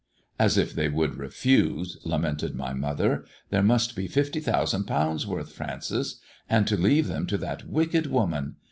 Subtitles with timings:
[0.39, 5.51] "As if they would refuse,'' lamented my mother." There must be fifty thousand pounds' worth,
[5.51, 8.55] Francis; and to leave them to that wicked woman